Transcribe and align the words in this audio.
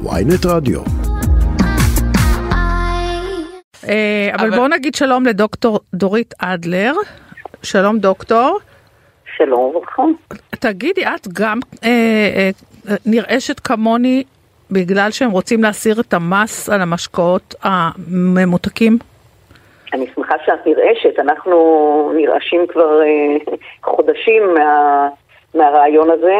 ויינט 0.00 0.46
רדיו. 0.46 0.80
אה, 3.88 4.30
אבל 4.34 4.50
בואו 4.50 4.68
נגיד 4.68 4.94
שלום 4.94 5.26
לדוקטור 5.26 5.80
דורית 5.94 6.34
אדלר. 6.38 6.92
שלום 7.62 7.98
דוקטור. 7.98 8.58
שלום 9.36 9.60
וברכה. 9.60 10.02
תגידי, 10.50 11.04
את 11.06 11.28
גם 11.32 11.58
אה, 11.84 11.88
אה, 11.88 12.50
נרעשת 13.06 13.60
כמוני 13.60 14.24
בגלל 14.70 15.10
שהם 15.10 15.30
רוצים 15.30 15.62
להסיר 15.62 16.00
את 16.00 16.14
המס 16.14 16.68
על 16.68 16.80
המשקאות 16.80 17.54
הממותקים? 17.62 18.98
אני 19.92 20.06
שמחה 20.14 20.34
שאת 20.46 20.66
נרעשת, 20.66 21.18
אנחנו 21.18 22.12
נרעשים 22.16 22.66
כבר 22.68 23.00
חודשים 23.82 24.54
מה, 24.54 25.08
מהרעיון 25.54 26.10
הזה, 26.10 26.36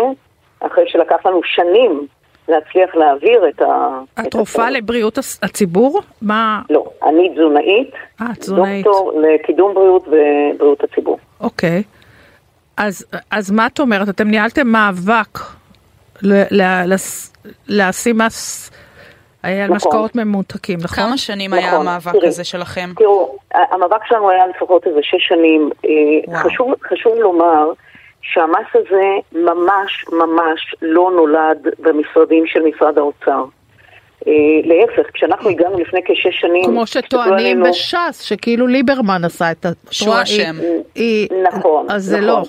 אחרי 0.60 0.84
שלקח 0.88 1.26
לנו 1.26 1.40
שנים 1.44 2.06
להצליח 2.52 2.96
להעביר 2.96 3.48
את 3.48 3.62
ה... 3.62 3.98
את 4.20 4.34
רופאה 4.34 4.70
לבריאות 4.70 5.18
הציבור? 5.42 6.00
מה... 6.22 6.62
לא, 6.70 6.84
אני 7.02 7.30
תזונאית, 7.34 7.90
אה, 8.20 8.26
תזונאית. 8.38 8.84
דוקטור 8.84 9.12
לקידום 9.22 9.74
בריאות 9.74 10.08
ובריאות 10.08 10.84
הציבור. 10.84 11.18
אוקיי. 11.40 11.82
אז, 12.76 13.06
אז 13.30 13.50
מה 13.50 13.66
את 13.66 13.80
אומרת? 13.80 14.08
אתם 14.08 14.28
ניהלתם 14.28 14.66
מאבק 14.68 15.38
ל- 16.22 16.62
ל- 16.62 16.94
לס- 16.94 17.32
לשים 17.68 18.18
מס 18.18 18.70
על 19.42 19.52
נכון. 19.64 19.76
משקאות 19.76 20.16
ממותקים, 20.16 20.78
נכון? 20.82 21.04
כמה 21.04 21.18
שנים 21.18 21.52
היה 21.52 21.66
נכון, 21.72 21.86
המאבק 21.86 22.12
תראי. 22.12 22.28
הזה 22.28 22.44
שלכם? 22.44 22.90
תראו, 22.96 23.36
המאבק 23.54 24.04
שלנו 24.08 24.30
היה 24.30 24.46
לפחות 24.46 24.86
איזה 24.86 25.00
שש 25.02 25.28
שנים. 25.28 25.70
אה, 25.84 26.40
חשוב 26.90 27.14
לומר 27.18 27.72
שהמס 28.22 28.66
הזה 28.74 29.04
ממש 29.32 30.04
ממש 30.12 30.74
לא 30.82 31.10
נולד 31.16 31.68
במשרדים 31.78 32.46
של 32.46 32.60
משרד 32.62 32.98
האוצר. 32.98 33.44
אה, 34.26 34.32
להפך, 34.64 35.10
כשאנחנו 35.14 35.50
הגענו 35.50 35.78
לפני 35.78 36.00
כשש 36.04 36.40
שנים... 36.40 36.64
כמו 36.64 36.86
שטוענים 36.86 37.62
בש"ס, 37.62 38.20
שכאילו 38.20 38.66
ליברמן 38.66 39.24
עשה 39.24 39.50
את 39.50 39.66
ה... 39.66 39.68
שהוא 39.90 40.08
רואה, 40.10 40.22
אשם. 40.22 40.54
היא- 40.60 41.28
היא- 41.30 41.42
נכון, 41.42 41.86
אז 41.90 42.04
זה 42.04 42.16
נכון. 42.16 42.28
לא. 42.28 42.42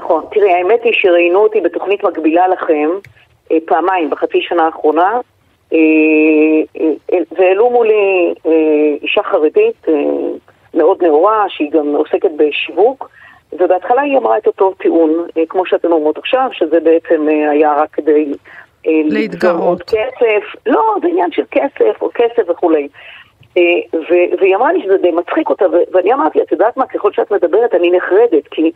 נכון. 0.00 0.24
תראי, 0.34 0.52
האמת 0.52 0.80
היא 0.84 0.92
שראיינו 0.92 1.38
אותי 1.38 1.60
בתוכנית 1.60 2.04
מקבילה 2.04 2.48
לכם 2.48 2.88
אה, 3.52 3.56
פעמיים 3.66 4.10
בחצי 4.10 4.38
שנה 4.42 4.62
האחרונה, 4.66 5.18
אה, 5.72 5.78
והעלו 7.38 7.70
מולי 7.70 8.34
אישה 9.02 9.22
חרדית 9.22 9.86
מאוד 10.74 11.02
נאורה, 11.04 11.44
שהיא 11.48 11.70
גם 11.70 11.86
עוסקת 11.86 12.30
בשיווק, 12.36 13.08
ובהתחלה 13.58 14.02
היא 14.02 14.18
אמרה 14.18 14.38
את 14.38 14.46
אותו 14.46 14.74
טיעון, 14.78 15.26
אה, 15.36 15.42
כמו 15.48 15.66
שאתן 15.66 15.92
אומרות 15.92 16.18
עכשיו, 16.18 16.48
שזה 16.52 16.80
בעצם 16.80 17.28
אה, 17.28 17.50
היה 17.50 17.74
רק 17.74 17.90
כדי... 17.92 18.32
אה, 18.86 18.92
להתגרות. 19.04 19.82
כסף, 19.82 20.60
לא, 20.66 20.94
זה 21.02 21.08
עניין 21.08 21.32
של 21.32 21.42
כסף, 21.50 22.02
או 22.02 22.10
כסף 22.14 22.48
וכולי. 22.48 22.88
ו- 23.94 24.38
והיא 24.40 24.56
אמרה 24.56 24.72
לי 24.72 24.82
שזה 24.82 24.96
די 24.96 25.10
מצחיק 25.10 25.50
אותה, 25.50 25.64
ו- 25.70 25.92
ואני 25.92 26.12
אמרתי, 26.12 26.42
את 26.42 26.52
יודעת 26.52 26.76
מה, 26.76 26.86
ככל 26.86 27.12
שאת 27.12 27.30
מדברת 27.30 27.74
אני 27.74 27.90
נחרדת, 27.90 28.48
כי 28.50 28.72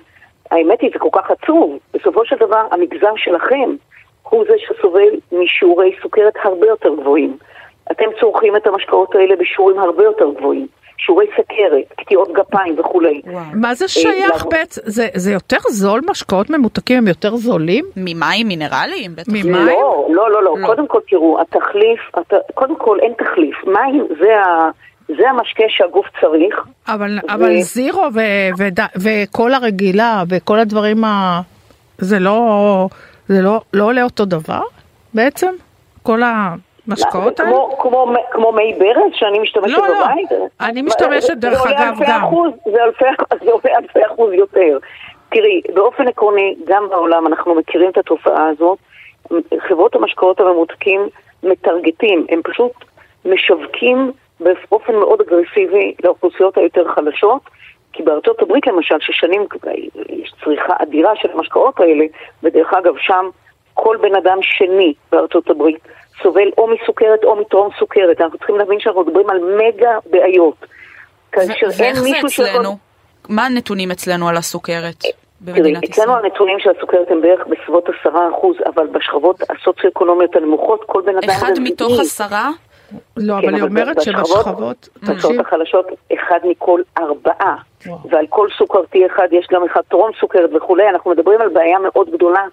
האמת 0.50 0.80
היא, 0.80 0.90
זה 0.92 0.98
כל 0.98 1.08
כך 1.12 1.30
עצוב. 1.30 1.78
בסופו 1.94 2.26
של 2.26 2.36
דבר, 2.36 2.66
המגזר 2.70 3.12
שלכם 3.16 3.76
הוא 4.22 4.44
זה 4.48 4.54
שסובל 4.58 5.08
משיעורי 5.32 5.96
סוכרת 6.02 6.34
הרבה 6.44 6.66
יותר 6.66 6.94
גבוהים. 6.94 7.36
אתם 7.92 8.04
צורכים 8.20 8.56
את 8.56 8.66
המשקאות 8.66 9.14
האלה 9.14 9.34
בשיעורים 9.40 9.78
הרבה 9.78 10.04
יותר 10.04 10.24
גבוהים. 10.38 10.66
שיעורי 10.98 11.26
סכרת, 11.32 12.00
קטיעות 12.00 12.28
גפיים 12.32 12.80
וכולי. 12.80 13.22
מה 13.54 13.74
זה 13.74 13.88
שייך 13.88 14.42
למה? 14.42 14.50
בעצם? 14.50 14.80
זה- 14.84 15.08
זה 15.14 15.32
יותר 15.32 15.56
זול? 15.70 16.00
משקאות 16.10 16.50
ממותקים 16.50 16.98
הם 16.98 17.08
יותר 17.08 17.36
זולים? 17.36 17.84
ממים 17.96 18.48
מינרליים? 18.48 19.10
ממים? 19.28 19.54
לא, 19.54 20.06
לא, 20.10 20.30
לא, 20.32 20.42
לא. 20.44 20.58
לא. 20.58 20.66
קודם 20.66 20.86
כל, 20.86 20.98
תראו, 21.10 21.40
התחליף, 21.40 22.00
הת... 22.14 22.32
קודם 22.54 22.76
כל 22.76 22.98
אין 23.02 23.12
תחליף. 23.18 23.56
מים 23.66 24.06
זה, 24.20 24.40
ה... 24.40 24.70
זה 25.08 25.30
המשקה 25.30 25.64
שהגוף 25.68 26.06
צריך. 26.20 26.54
אבל, 26.88 27.18
אבל 27.28 27.60
זירו 27.60 28.02
ו, 28.14 28.20
וד, 28.58 28.80
וקולה 29.02 29.58
רגילה 29.58 30.22
וכל 30.28 30.58
הדברים 30.58 31.04
ה... 31.04 31.40
זה 31.98 32.18
לא, 32.18 32.88
זה 33.28 33.42
לא, 33.42 33.60
לא 33.74 33.84
עולה 33.84 34.02
אותו 34.02 34.24
דבר 34.24 34.60
בעצם? 35.14 35.52
כל 36.02 36.20
המשקאות 36.22 36.65
זה 36.86 37.04
האלה? 37.38 37.50
כמו, 37.50 37.78
כמו, 37.82 38.12
כמו 38.30 38.52
מי 38.52 38.74
ברז 38.78 39.12
שאני 39.14 39.38
משתמשת 39.38 39.78
לא, 39.78 39.88
לא. 39.88 40.04
בבית? 40.04 40.28
אני 40.60 40.82
משתמשת, 40.82 41.36
דרך 41.36 41.66
אגב, 41.66 41.94
גם. 42.08 42.24
אחוז, 42.24 42.50
זה 42.72 42.82
עולה 42.82 43.68
אלפי 43.78 44.00
אחוז 44.06 44.32
יותר. 44.32 44.78
תראי, 45.28 45.60
באופן 45.74 46.08
עקרוני, 46.08 46.56
גם 46.66 46.88
בעולם 46.88 47.26
אנחנו 47.26 47.54
מכירים 47.54 47.90
את 47.90 47.98
התופעה 47.98 48.48
הזאת. 48.48 48.78
חברות 49.68 49.94
המשקאות 49.94 50.40
הממותקים 50.40 51.08
מטרגטים, 51.42 52.26
הם 52.28 52.40
פשוט 52.44 52.72
משווקים 53.24 54.12
באופן 54.40 54.94
מאוד 54.94 55.20
אגרסיבי 55.20 55.94
לאוכלוסיות 56.04 56.58
היותר 56.58 56.88
חלשות. 56.88 57.40
כי 57.92 58.02
בארצות 58.02 58.42
הברית 58.42 58.66
למשל, 58.66 58.94
ששנים 59.00 59.46
יש 60.08 60.32
צריכה 60.44 60.74
אדירה 60.82 61.16
של 61.16 61.28
המשקאות 61.34 61.80
האלה, 61.80 62.04
ודרך 62.42 62.72
אגב 62.74 62.94
שם 62.98 63.28
כל 63.74 63.96
בן 64.00 64.14
אדם 64.14 64.38
שני 64.42 64.94
בארצות 65.12 65.50
הברית 65.50 65.78
סובל 66.26 66.50
או 66.58 66.66
מסוכרת 66.66 67.24
או 67.24 67.36
מטרום 67.36 67.68
סוכרת. 67.78 68.20
אנחנו 68.20 68.38
צריכים 68.38 68.56
להבין 68.56 68.80
שאנחנו 68.80 69.00
מדברים 69.02 69.30
על 69.30 69.38
מגה 69.56 69.98
בעיות. 70.10 70.66
כאשר 71.32 71.66
ו- 71.66 71.70
אין 71.70 71.78
ואיך 71.78 71.94
זה 71.98 72.10
מישהו 72.10 72.28
שיכול... 72.28 72.50
אצלנו? 72.50 72.76
מה 73.28 73.46
הנתונים 73.46 73.90
אצלנו 73.90 74.28
על 74.28 74.36
הסוכרת 74.36 74.94
תראי, 75.44 75.74
אצלנו? 75.90 76.16
הנתונים 76.16 76.58
של 76.58 76.70
הסוכרת 76.76 77.10
הם 77.10 77.20
בערך 77.22 77.46
בסביבות 77.46 77.84
עשרה 77.88 78.28
אחוז, 78.30 78.56
אבל 78.74 78.86
בשכבות 78.86 79.36
הסוציו-אקונומיות 79.50 80.36
הנמוכות, 80.36 80.84
כל 80.86 81.02
בן 81.06 81.16
אדם 81.16 81.30
אחד 81.30 81.52
מתוך 81.60 82.00
עשרה? 82.00 82.50
לא, 83.16 83.34
כן, 83.40 83.48
אבל 83.48 83.54
היא 83.54 83.62
אומרת 83.62 83.96
בשכבות- 83.96 84.26
שבשכבות, 84.26 84.88
בשכבות 85.02 85.46
החלשות, 85.46 85.86
אחד 86.14 86.38
מכל 86.44 86.80
ארבעה. 86.98 87.56
ועל 88.10 88.26
כל 88.28 88.48
סוכרתי 88.58 89.06
אחד 89.06 89.28
יש 89.32 89.46
גם 89.52 89.64
אחד 89.64 89.80
טרום 89.88 90.10
סוכרת 90.20 90.50
וכולי. 90.56 90.88
אנחנו 90.88 91.10
מדברים 91.10 91.40
על 91.40 91.48
בעיה 91.48 91.78
מאוד 91.78 92.10
גדולה 92.10 92.44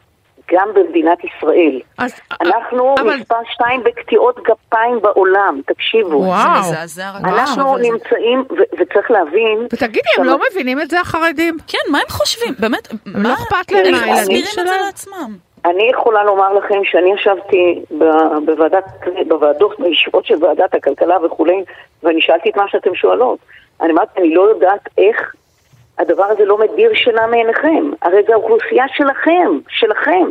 גם 0.51 0.69
במדינת 0.73 1.17
ישראל. 1.23 1.79
אז- 1.97 2.13
אנחנו 2.41 2.95
אבל- 2.99 3.15
מספר 3.15 3.35
שתיים 3.53 3.83
בקטיעות 3.83 4.39
גפיים 4.43 4.99
בעולם, 5.01 5.61
תקשיבו. 5.65 6.09
וואו. 6.17 6.63
זה 6.63 6.69
מזעזע 6.71 7.11
רק 7.15 7.21
אנחנו 7.25 7.73
על 7.73 7.83
זה. 7.83 7.89
נמצאים, 7.91 8.39
ו- 8.39 8.75
וצריך 8.81 9.11
להבין... 9.11 9.67
ותגידי, 9.73 10.09
הם 10.17 10.23
לא 10.23 10.37
מבינים 10.51 10.81
את 10.81 10.89
זה 10.89 10.99
החרדים? 10.99 11.57
כן, 11.67 11.91
מה 11.91 11.97
הם 11.97 12.09
חושבים? 12.09 12.53
באמת, 12.59 12.87
מה? 13.05 13.29
לא 13.29 13.33
אכפת 13.33 13.71
להם 13.71 13.83
מהילדים 13.91 14.13
מסבירים 14.13 14.45
את 14.59 14.67
זה? 14.67 14.75
לעצמם? 14.85 15.35
אני 15.65 15.89
יכולה 15.93 16.23
לומר 16.23 16.53
לכם 16.53 16.79
שאני 16.83 17.13
ישבתי 17.13 17.81
ב- 17.99 18.45
בוועדת, 18.45 18.83
בוועדות, 19.27 19.79
בישיבות 19.79 20.25
של 20.25 20.35
ועדת 20.45 20.73
הכלכלה 20.75 21.25
וכולי, 21.25 21.63
ואני 22.03 22.21
שאלתי 22.21 22.49
את 22.49 22.55
מה 22.57 22.63
שאתם 22.67 22.95
שואלות. 22.95 23.39
אני 23.81 23.91
אמרתי, 23.93 24.19
אני 24.21 24.33
לא 24.35 24.41
יודעת 24.41 24.89
איך 24.97 25.33
הדבר 25.99 26.23
הזה 26.23 26.45
לא 26.45 26.57
מדיר 26.57 26.93
שינה 26.93 27.27
מעיניכם. 27.27 27.91
הרי 28.01 28.23
זו 28.27 28.33
האוכלוסייה 28.33 28.85
שלכם, 28.93 29.59
שלכם, 29.69 30.25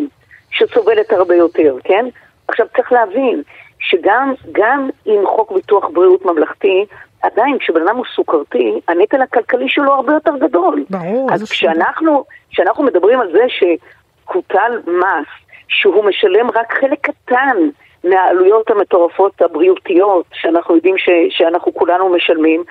שסובלת 0.50 1.12
הרבה 1.12 1.34
יותר, 1.34 1.76
כן? 1.84 2.06
עכשיו 2.48 2.66
צריך 2.76 2.92
להבין 2.92 3.42
שגם 3.78 4.34
גם 4.52 4.90
עם 5.04 5.26
חוק 5.26 5.52
ביטוח 5.52 5.88
בריאות 5.92 6.24
ממלכתי, 6.24 6.84
עדיין 7.22 7.58
כשבן 7.58 7.82
אדם 7.82 7.96
הוא 7.96 8.04
סוכרתי, 8.14 8.80
הנטל 8.88 9.22
הכלכלי 9.22 9.68
שלו 9.68 9.92
הרבה 9.92 10.12
יותר 10.12 10.36
גדול. 10.40 10.84
ברור, 10.90 11.28
אז 11.32 11.50
כשאנחנו, 11.50 12.24
כשאנחנו 12.50 12.84
מדברים 12.84 13.20
על 13.20 13.32
זה 13.32 13.44
שהוטל 13.48 14.78
מס, 14.86 15.26
שהוא 15.68 16.04
משלם 16.04 16.50
רק 16.50 16.74
חלק 16.80 16.98
קטן 17.00 17.56
מהעלויות 18.04 18.70
המטורפות 18.70 19.42
הבריאותיות 19.42 20.24
שאנחנו 20.32 20.76
יודעים 20.76 20.98
ש, 20.98 21.08
שאנחנו 21.30 21.74
כולנו 21.74 22.08
משלמים, 22.08 22.64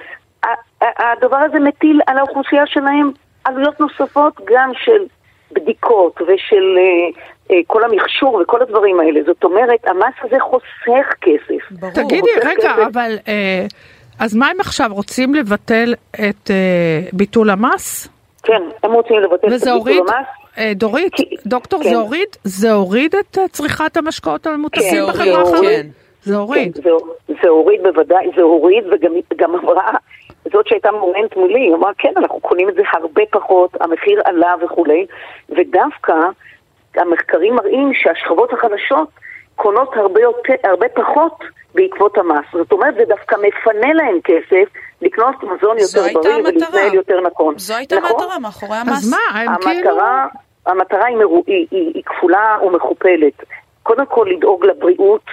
הדבר 0.81 1.37
הזה 1.37 1.59
מטיל 1.59 2.01
על 2.07 2.17
האוכלוסייה 2.17 2.63
שלהם 2.67 3.11
עלויות 3.43 3.79
נוספות 3.79 4.33
גם 4.45 4.71
של 4.83 5.05
בדיקות 5.51 6.21
ושל 6.21 6.77
אה, 6.77 7.21
אה, 7.51 7.61
כל 7.67 7.83
המכשור 7.83 8.35
וכל 8.43 8.61
הדברים 8.61 8.99
האלה. 8.99 9.19
זאת 9.25 9.43
אומרת, 9.43 9.87
המס 9.87 10.13
הזה 10.23 10.35
חוסך 10.39 11.13
כסף. 11.21 11.71
ברור. 11.71 11.93
תגידי, 11.93 12.29
רגע, 12.45 12.53
כסף. 12.73 12.87
אבל 12.91 13.15
אה, 13.27 13.65
אז 14.19 14.35
מה 14.35 14.47
הם 14.47 14.59
עכשיו 14.59 14.89
רוצים 14.93 15.35
לבטל 15.35 15.93
את 16.13 16.51
אה, 16.51 16.99
ביטול 17.13 17.49
המס? 17.49 18.07
כן, 18.43 18.61
הם 18.83 18.91
רוצים 18.91 19.19
לבטל 19.19 19.47
את 19.47 19.51
ביטול 19.53 19.69
הוריד, 19.73 19.99
המס. 19.99 20.75
דורית, 20.75 21.13
כי- 21.15 21.35
דוקטור, 21.45 21.83
כן. 21.83 21.89
זה 21.89 21.95
הוריד, 21.95 22.27
זה 22.43 22.71
הוריד 22.71 23.15
את 23.15 23.37
צריכת 23.51 23.97
המשקאות 23.97 24.47
הממותקים 24.47 25.05
זה 25.05 25.11
בחברה 25.11 25.41
החרדית? 25.41 25.69
כן. 25.69 25.87
זה 26.23 26.35
הוריד. 26.35 26.75
כן, 26.75 26.81
זה, 26.81 26.89
זה 27.41 27.49
הוריד 27.49 27.83
בוודאי, 27.83 28.25
זה 28.35 28.41
הוריד 28.41 28.83
וגם 28.91 29.11
גם 29.35 29.55
אמרה, 29.55 29.91
זאת 30.51 30.67
שהייתה 30.67 30.91
מורנט 30.91 31.37
מולי, 31.37 31.59
היא 31.59 31.75
אמרה 31.75 31.91
כן, 31.97 32.13
אנחנו 32.17 32.39
קונים 32.39 32.69
את 32.69 32.75
זה 32.75 32.81
הרבה 32.93 33.21
פחות, 33.31 33.71
המחיר 33.81 34.21
עלה 34.25 34.55
וכולי, 34.61 35.05
ודווקא 35.49 36.13
המחקרים 36.95 37.55
מראים 37.55 37.91
שהשכבות 37.93 38.53
החלשות 38.53 39.09
קונות 39.55 39.97
הרבה, 39.97 40.21
יותר, 40.21 40.53
הרבה 40.63 40.89
פחות 40.89 41.43
בעקבות 41.75 42.17
המס. 42.17 42.45
זאת 42.53 42.71
אומרת, 42.71 42.95
זה 42.95 43.03
דווקא 43.07 43.35
מפנה 43.35 43.93
להם 43.93 44.19
כסף 44.23 44.73
לקנות 45.01 45.35
מזון 45.43 45.79
זו 45.79 45.99
יותר 45.99 46.19
בריא 46.19 46.35
המטרה. 46.35 46.51
ולהתנהל 46.53 46.93
יותר 46.93 47.21
נכון. 47.21 47.53
זו 47.57 47.75
הייתה 47.75 47.95
נכון? 47.95 48.11
המטרה 48.11 48.39
מאחורי 48.39 48.77
המס. 48.77 48.91
אז 48.91 49.11
מה, 49.11 49.39
הם 49.39 49.55
כאילו... 49.61 49.89
המטרה, 49.89 50.27
המטרה 50.65 51.05
היא, 51.05 51.17
מרו, 51.17 51.43
היא, 51.47 51.67
היא, 51.71 51.91
היא 51.95 52.03
כפולה 52.05 52.57
ומכופלת. 52.65 53.43
קודם 53.83 54.05
כל 54.05 54.27
לדאוג 54.31 54.65
לבריאות, 54.65 55.25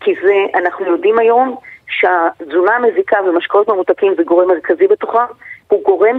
כי 0.00 0.14
זה, 0.22 0.58
אנחנו 0.58 0.86
יודעים 0.86 1.18
היום 1.18 1.56
שהתזונה 2.00 2.72
המזיקה 2.76 3.16
ומשקאות 3.26 3.68
ממותקים 3.68 4.14
זה 4.16 4.22
גורם 4.22 4.48
מרכזי 4.48 4.86
בתוכה, 4.86 5.26
הוא 5.68 5.84
גורם 5.84 6.18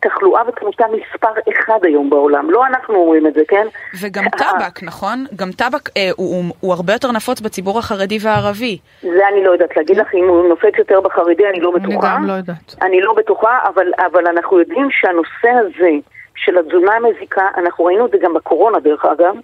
תחלואה 0.00 0.42
ותמותה 0.48 0.84
מספר 0.86 1.28
אחד 1.50 1.78
היום 1.82 2.10
בעולם. 2.10 2.50
לא 2.50 2.66
אנחנו 2.66 2.94
אומרים 2.94 3.26
את 3.26 3.34
זה, 3.34 3.40
כן? 3.48 3.66
וגם 4.02 4.24
טבק, 4.28 4.82
נכון? 4.82 5.24
גם 5.36 5.50
טבק 5.52 5.88
אה, 5.96 6.10
הוא, 6.16 6.34
הוא, 6.36 6.44
הוא 6.60 6.72
הרבה 6.72 6.92
יותר 6.92 7.12
נפוץ 7.12 7.40
בציבור 7.40 7.78
החרדי 7.78 8.18
והערבי. 8.22 8.78
זה 9.02 9.28
אני 9.32 9.44
לא 9.44 9.50
יודעת 9.50 9.76
להגיד 9.76 9.96
לך, 9.96 10.14
אם 10.14 10.28
הוא 10.28 10.48
נופץ 10.48 10.72
יותר 10.78 11.00
בחרדי 11.00 11.48
אני 11.48 11.60
לא 11.60 11.70
בטוחה. 11.70 11.88
אני 11.88 12.16
גם 12.16 12.24
לא 12.26 12.32
יודעת. 12.32 12.74
אני 12.82 13.00
לא 13.00 13.14
בטוחה, 13.14 13.58
אבל, 13.74 13.86
אבל 14.12 14.26
אנחנו 14.26 14.60
יודעים 14.60 14.88
שהנושא 14.90 15.48
הזה 15.48 15.90
של 16.36 16.58
התזונה 16.58 16.92
המזיקה, 16.92 17.48
אנחנו 17.56 17.84
ראינו 17.84 18.06
את 18.06 18.10
זה 18.10 18.16
גם 18.20 18.34
בקורונה 18.34 18.80
דרך 18.80 19.04
אגב, 19.04 19.34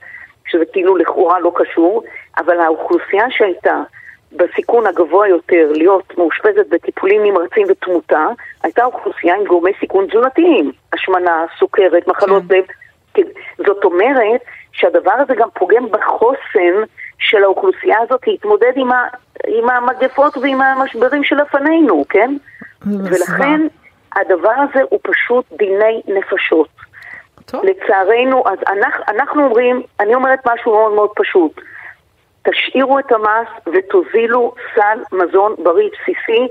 שזה 0.46 0.64
כאילו 0.72 0.96
לכאורה 0.96 1.40
לא 1.40 1.52
קשור, 1.54 2.02
אבל 2.38 2.60
האוכלוסייה 2.60 3.24
שהייתה 3.30 3.82
בסיכון 4.36 4.86
הגבוה 4.86 5.28
יותר 5.28 5.72
להיות 5.72 6.18
מאושפזת 6.18 6.66
בטיפולים 6.70 7.22
נמרצים 7.22 7.66
ותמותה, 7.68 8.26
הייתה 8.62 8.84
אוכלוסייה 8.84 9.34
עם 9.36 9.44
גורמי 9.44 9.72
סיכון 9.80 10.06
תזונתיים, 10.06 10.72
השמנה, 10.92 11.44
סוכרת, 11.58 12.08
מחלות 12.08 12.42
כן. 12.48 12.54
לב. 12.54 12.64
כן. 13.14 13.22
זאת 13.66 13.84
אומרת 13.84 14.40
שהדבר 14.72 15.12
הזה 15.12 15.34
גם 15.34 15.48
פוגם 15.54 15.86
בחוסן 15.90 16.74
של 17.18 17.44
האוכלוסייה 17.44 17.98
הזאת 18.00 18.26
להתמודד 18.26 18.72
עם, 18.76 18.92
ה, 18.92 19.06
עם 19.46 19.70
המגפות 19.70 20.36
ועם 20.36 20.60
המשברים 20.60 21.24
שלפנינו, 21.24 22.04
כן? 22.08 22.36
ולכן 22.86 23.60
הדבר 24.16 24.52
הזה 24.56 24.80
הוא 24.90 25.00
פשוט 25.02 25.44
דיני 25.58 26.02
נפשות. 26.06 26.68
טוב. 27.46 27.64
לצערנו, 27.64 28.44
אז 28.48 28.58
אנחנו, 28.68 29.04
אנחנו 29.08 29.44
אומרים, 29.44 29.82
אני 30.00 30.14
אומרת 30.14 30.38
משהו 30.46 30.72
מאוד 30.72 30.92
מאוד 30.92 31.10
פשוט. 31.16 31.60
תשאירו 32.50 32.98
את 32.98 33.12
המס 33.12 33.48
ותוזילו 33.74 34.54
סל 34.74 34.98
מזון 35.12 35.54
בריא 35.58 35.88
בסיסי 35.92 36.48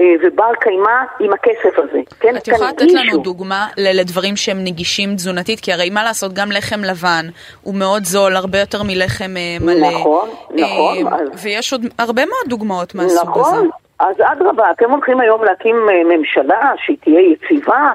אה, 0.00 0.04
ובר 0.22 0.50
קיימא 0.60 0.90
עם 1.20 1.32
הכסף 1.32 1.78
הזה. 1.78 2.00
כן, 2.20 2.36
את 2.36 2.48
יכולה 2.48 2.68
לתת. 2.70 2.86
לנו 2.94 3.22
דוגמה 3.22 3.66
לדברים 3.76 4.36
שהם 4.36 4.64
נגישים 4.64 5.14
תזונתית? 5.14 5.60
כי 5.60 5.72
הרי 5.72 5.90
מה 5.90 6.04
לעשות, 6.04 6.32
גם 6.32 6.52
לחם 6.52 6.80
לבן 6.80 7.26
הוא 7.62 7.74
מאוד 7.74 8.04
זול, 8.04 8.36
הרבה 8.36 8.58
יותר 8.60 8.82
מלחם 8.82 9.36
אה, 9.36 9.56
מלא. 9.60 9.88
נכון, 9.90 10.28
נכון, 10.54 11.06
אה, 11.06 11.14
אז- 11.20 11.44
ויש 11.44 11.72
עוד 11.72 11.82
הרבה 11.98 12.22
מאוד 12.26 12.48
דוגמאות 12.48 12.94
מהסוג 12.94 13.38
הזה. 13.38 13.40
נכון, 13.40 13.70
אז 14.00 14.16
אדרבה, 14.32 14.70
אתם 14.70 14.90
הולכים 14.90 15.20
היום 15.20 15.44
להקים 15.44 15.76
ממשלה 16.08 16.70
שהיא 16.84 16.96
תהיה 17.04 17.20
יציבה, 17.20 17.90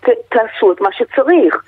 ת, 0.00 0.08
תעשו 0.28 0.72
את 0.72 0.80
מה 0.80 0.88
שצריך. 0.92 1.62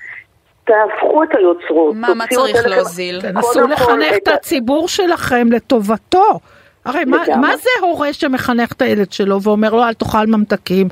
תהפכו 0.64 1.22
את 1.22 1.28
היוצרות. 1.36 1.94
מה- 1.96 2.14
מה 2.14 2.26
צריך 2.26 2.66
להוזיל? 2.66 3.20
תנסו 3.20 3.60
לחנך 3.68 4.16
את 4.22 4.28
הציבור 4.28 4.88
שלכם 4.88 5.52
לטובתו. 5.52 6.40
הרי 6.84 7.04
מה. 7.04 7.22
מה 7.40 7.56
זה 7.56 7.70
הורה 7.80 8.12
שמחנך 8.12 8.72
את 8.72 8.82
הילד 8.82 9.12
שלו 9.12 9.42
ואומר 9.42 9.74
לו 9.74 9.82
אל 9.84 9.94
תאכל 9.94 10.26
ממתקים? 10.26 10.88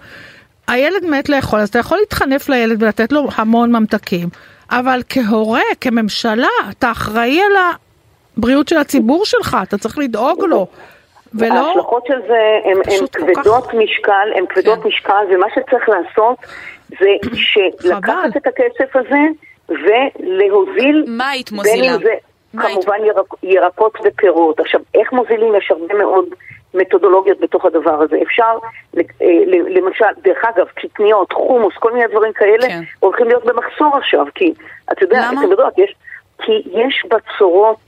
הילד 0.69 1.05
מת 1.07 1.29
לאכול, 1.29 1.59
אז 1.61 1.69
אתה 1.69 1.79
יכול 1.79 1.99
להתחנף 1.99 2.49
לילד 2.49 2.83
ולתת 2.83 3.13
לו 3.13 3.29
המון 3.37 3.73
ממתקים, 3.77 4.29
אבל 4.71 5.03
כהורה, 5.09 5.61
כממשלה, 5.81 6.47
אתה 6.71 6.91
אחראי 6.91 7.41
על 7.41 7.53
הבריאות 8.37 8.69
של 8.69 8.77
הציבור 8.77 9.25
שלך, 9.25 9.57
אתה 9.63 9.79
צריך 9.79 9.99
לדאוג 9.99 10.45
לו. 10.45 10.67
ולא, 11.35 11.55
ההשלכות 11.69 12.03
של 12.07 12.19
זה 12.29 12.39
הן 12.65 13.07
כבדות 13.13 13.67
כך- 13.67 13.75
משקל, 13.75 14.29
הן 14.37 14.45
כבדות 14.49 14.83
כן. 14.83 14.89
משקל, 14.89 15.25
ומה 15.35 15.47
שצריך 15.55 15.89
לעשות 15.89 16.37
זה 17.01 17.07
שלקחת 17.35 18.37
את 18.37 18.47
הכסף 18.47 18.97
הזה 18.97 19.19
ולהוזיל, 19.73 21.05
מה 21.09 21.29
היית 21.31 21.51
בין 21.51 21.57
מוזילה? 21.59 21.95
אם 21.95 22.03
זה 22.03 22.09
היית- 22.09 22.85
כמובן 22.85 23.05
ירק, 23.05 23.27
ירקות 23.43 23.99
ופירות. 24.05 24.61
עכשיו, 24.61 24.81
איך 24.95 25.13
מוזילים? 25.13 25.55
יש 25.55 25.71
הרבה 25.71 25.95
מאוד 25.95 26.25
מתודולוגיות 26.75 27.41
בתוך 27.41 27.65
הדבר 27.65 28.03
הזה. 28.03 28.17
אפשר, 28.23 28.59
אה, 28.97 29.03
למשל, 29.69 30.05
דרך 30.23 30.45
אגב, 30.45 30.67
קטניות, 30.67 31.33
חומוס, 31.33 31.75
כל 31.79 31.93
מיני 31.93 32.07
דברים 32.07 32.33
כאלה, 32.33 32.69
כן. 32.69 32.81
הולכים 33.01 33.27
להיות 33.27 33.45
במחסור 33.45 33.97
עכשיו, 33.97 34.27
כי, 34.35 34.53
את 34.93 35.03
יודעת? 35.03 35.33
אתם 35.39 35.51
יודעות, 35.51 35.79
יש, 35.79 35.95
כי 36.43 36.53
יש 36.73 37.05
בצורות 37.11 37.79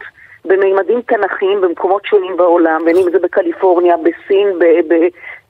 במימדים 0.45 1.01
תנכיים 1.07 1.61
במקומות 1.61 2.07
שונים 2.07 2.37
בעולם, 2.37 2.81
בין 2.85 2.97
אם 2.97 3.11
זה 3.13 3.19
בקליפורניה, 3.19 3.97
בסין, 3.97 4.49
ב- 4.59 4.95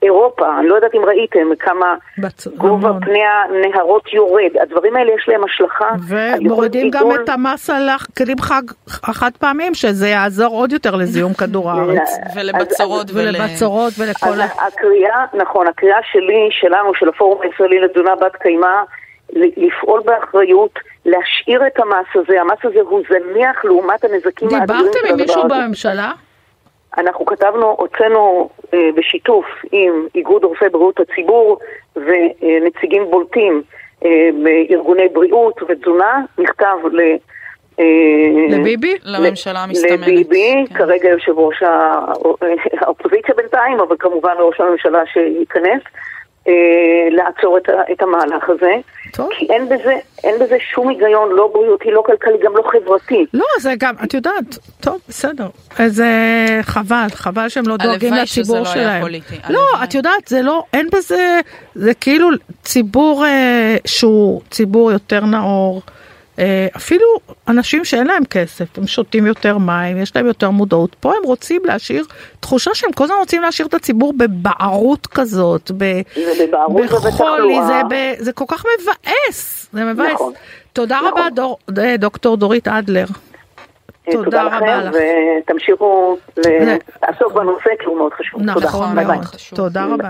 באירופה, 0.01 0.59
אני 0.59 0.67
לא 0.67 0.75
יודעת 0.75 0.95
אם 0.95 1.05
ראיתם 1.05 1.55
כמה 1.59 1.95
בצ- 2.19 2.49
גובה 2.57 2.89
המון. 2.89 3.01
פני 3.05 3.19
הנהרות 3.25 4.13
יורד. 4.13 4.57
הדברים 4.61 4.95
האלה 4.95 5.11
יש 5.11 5.25
להם 5.29 5.43
השלכה. 5.43 5.89
ומורידים 6.09 6.89
גם 6.89 7.03
גידול. 7.09 7.23
את 7.23 7.29
המס 7.29 7.69
על 7.69 7.89
הכלים 7.89 8.37
חג 8.39 8.61
החד 9.03 9.31
פעמיים, 9.39 9.73
שזה 9.73 10.07
יעזור 10.07 10.55
עוד 10.55 10.71
יותר 10.71 10.95
לזיהום 10.95 11.33
כדור 11.39 11.71
הארץ. 11.71 12.09
ולבצורות 12.35 13.07
ול... 13.13 13.21
ולבצורות 13.27 13.93
ולכל 13.99 14.29
אז 14.29 14.39
ה... 14.39 14.67
הקריאה, 14.67 15.25
נכון, 15.33 15.67
הקריאה 15.67 15.99
שלי, 16.11 16.47
שלנו, 16.51 16.93
של 16.95 17.09
הפורום 17.09 17.41
הישראלי 17.41 17.79
לתזונה 17.79 18.15
בת 18.15 18.35
קיימא, 18.35 18.67
לפעול 19.33 20.01
באחריות, 20.05 20.79
להשאיר 21.05 21.67
את 21.67 21.79
המס 21.79 22.05
הזה, 22.15 22.41
המס 22.41 22.57
הזה 22.63 22.79
הוא 22.81 23.01
זניח 23.09 23.65
לעומת 23.65 24.03
הנזקים 24.03 24.47
האדירים 24.53 24.81
דיברתם 24.81 24.99
של 24.99 25.05
עם 25.07 25.13
הדבר 25.13 25.23
מישהו 25.23 25.45
הזה. 25.45 25.55
בממשלה? 25.63 26.11
אנחנו 26.97 27.25
כתבנו, 27.25 27.75
הוצאנו 27.79 28.49
אה, 28.73 28.89
בשיתוף 28.95 29.45
עם 29.71 30.07
איגוד 30.15 30.43
רופאי 30.43 30.69
בריאות 30.69 30.99
הציבור 30.99 31.59
ונציגים 31.95 33.05
בולטים 33.11 33.61
אה, 34.05 34.29
בארגוני 34.43 35.07
בריאות 35.09 35.61
ותזונה, 35.69 36.21
מכתב 36.37 36.75
ל... 36.91 36.99
אה, 37.79 37.85
לביבי? 38.49 38.95
לממשלה 39.03 39.59
המסתמנת. 39.63 39.99
לביבי, 40.07 40.65
כן. 40.69 40.75
כרגע 40.75 41.09
יושב 41.09 41.39
ראש 41.39 41.63
הא- 41.63 42.13
האופוזיציה 42.81 43.35
בינתיים, 43.35 43.79
אבל 43.79 43.95
כמובן 43.99 44.33
ראש 44.39 44.59
הממשלה 44.61 44.99
שייכנס, 45.13 45.81
לעצור 47.11 47.57
את, 47.57 47.69
את 47.91 48.01
המהלך 48.01 48.49
הזה. 48.49 48.73
טוב. 49.15 49.29
כי 49.37 49.45
אין 49.49 49.69
בזה, 49.69 49.93
אין 50.23 50.35
בזה 50.39 50.57
שום 50.73 50.89
היגיון, 50.89 51.29
לא 51.31 51.49
בריאותי, 51.53 51.91
לא 51.91 52.03
כלכלי, 52.05 52.37
גם 52.43 52.57
לא 52.57 52.63
חברתי. 52.71 53.25
לא, 53.33 53.45
זה 53.59 53.73
גם, 53.79 53.95
את 54.03 54.13
יודעת, 54.13 54.57
טוב, 54.81 54.99
בסדר. 55.09 55.47
זה 55.87 56.09
חבל, 56.61 57.07
חבל 57.13 57.49
שהם 57.49 57.67
לא 57.67 57.77
דואגים 57.77 58.13
הלוואי 58.13 58.27
שזה 58.27 58.41
לציבור 58.41 58.59
לא 58.59 58.65
היה 58.65 58.73
שלהם. 58.73 59.01
פוליטי, 59.01 59.35
לא, 59.49 59.59
הלוואי. 59.59 59.83
את 59.83 59.93
יודעת, 59.93 60.27
זה 60.27 60.41
לא, 60.41 60.63
אין 60.73 60.87
בזה, 60.93 61.39
זה 61.75 61.93
כאילו 61.93 62.29
ציבור 62.63 63.25
אה, 63.25 63.75
שהוא 63.85 64.41
ציבור 64.51 64.91
יותר 64.91 65.25
נאור. 65.25 65.81
אה, 66.39 66.67
אפילו 66.75 67.05
אנשים 67.47 67.85
שאין 67.85 68.07
להם 68.07 68.25
כסף, 68.25 68.77
הם 68.77 68.87
שותים 68.87 69.25
יותר 69.25 69.57
מים, 69.57 69.97
יש 69.97 70.15
להם 70.15 70.25
יותר 70.25 70.49
מודעות. 70.49 70.95
פה 70.99 71.13
הם 71.17 71.23
רוצים 71.23 71.61
להשאיר 71.65 72.05
תחושה 72.39 72.71
שהם 72.73 72.91
כל 72.91 73.03
הזמן 73.03 73.15
רוצים 73.19 73.41
להשאיר 73.41 73.67
את 73.67 73.73
הציבור 73.73 74.13
בבערות 74.17 75.07
כזאת, 75.07 75.71
ב- 75.77 76.01
בחולי. 77.05 77.55
זה, 77.67 77.81
ב, 77.89 77.95
זה 78.17 78.31
כל 78.33 78.45
כך 78.47 78.63
מבאס, 78.81 79.69
זה 79.73 79.83
מבאס. 79.85 80.13
נכון. 80.13 80.33
תודה 80.73 80.97
נכון. 80.97 81.11
רבה, 81.11 81.29
דור, 81.29 81.57
אה, 81.77 81.97
דוקטור 81.97 82.37
דורית 82.37 82.67
אדלר. 82.67 83.05
אה, 84.07 84.13
תודה 84.13 84.43
רבה 84.43 84.77
לך. 84.83 84.95
ותמשיכו 85.45 86.17
לעסוק 86.37 87.33
בנושא 87.33 87.69
כי 87.79 87.85
הוא 87.85 87.97
מאוד 87.97 88.13
חשוב. 88.13 88.39
תודה. 88.39 88.51
נכון 88.53 88.63
נכון 88.63 88.95
ביי 88.95 89.05
ביי. 89.05 89.15
מאוד. 89.15 89.25
תודה 89.55 89.85
רבה. 89.85 90.09